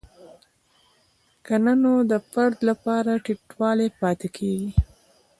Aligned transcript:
که 1.45 1.53
نه 1.65 1.73
نو 1.83 1.93
د 2.11 2.13
فرد 2.31 2.57
لپاره 2.69 3.11
ټیټوالی 3.25 3.89
پاتې 4.01 4.27
کیږي. 4.37 4.69